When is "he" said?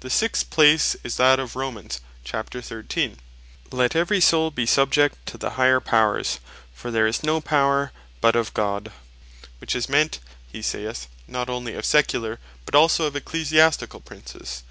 10.50-10.62